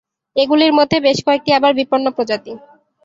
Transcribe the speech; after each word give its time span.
এগুলির 0.35 0.73
মধ্যে 0.73 0.97
বেশ 0.99 1.17
কয়েকটি 1.25 1.49
আবার 1.57 1.71
বিপন্ন 1.79 2.05
প্রজাতি। 2.15 2.53